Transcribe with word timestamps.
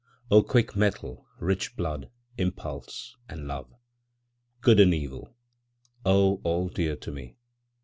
O 0.31 0.41
quick 0.41 0.75
mettle, 0.75 1.27
rich 1.37 1.75
blood, 1.75 2.09
impulse, 2.35 3.15
and 3.29 3.47
love! 3.47 3.71
Good 4.59 4.79
and 4.79 4.95
evil! 4.95 5.35
O 6.03 6.41
all 6.43 6.69
dear 6.69 6.95
to 6.95 7.11
me! 7.11 7.35